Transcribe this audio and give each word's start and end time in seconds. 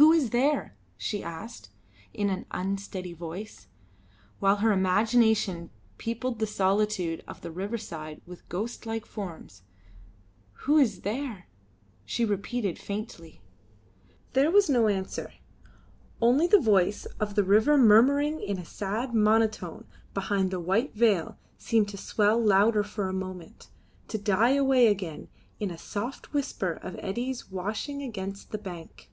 "Who 0.00 0.12
is 0.12 0.30
there?" 0.30 0.76
she 0.96 1.24
asked, 1.24 1.70
in 2.14 2.30
an 2.30 2.46
unsteady 2.52 3.12
voice, 3.14 3.66
while 4.38 4.56
her 4.56 4.70
imagination 4.70 5.70
peopled 5.96 6.38
the 6.38 6.46
solitude 6.46 7.24
of 7.26 7.40
the 7.40 7.50
riverside 7.50 8.20
with 8.24 8.48
ghost 8.48 8.84
like 8.86 9.04
forms. 9.06 9.62
"Who 10.66 10.76
is 10.76 11.00
there?" 11.00 11.48
she 12.04 12.24
repeated 12.24 12.78
faintly. 12.78 13.40
There 14.34 14.52
was 14.52 14.68
no 14.70 14.86
answer: 14.86 15.32
only 16.22 16.46
the 16.46 16.60
voice 16.60 17.04
of 17.18 17.34
the 17.34 17.42
river 17.44 17.76
murmuring 17.76 18.40
in 18.40 18.64
sad 18.64 19.14
monotone 19.14 19.84
behind 20.14 20.52
the 20.52 20.60
white 20.60 20.94
veil 20.94 21.38
seemed 21.56 21.88
to 21.88 21.96
swell 21.96 22.40
louder 22.40 22.84
for 22.84 23.08
a 23.08 23.12
moment, 23.14 23.68
to 24.08 24.18
die 24.18 24.50
away 24.54 24.86
again 24.88 25.26
in 25.58 25.72
a 25.72 25.78
soft 25.78 26.32
whisper 26.32 26.74
of 26.82 26.94
eddies 27.00 27.50
washing 27.50 28.00
against 28.02 28.52
the 28.52 28.58
bank. 28.58 29.10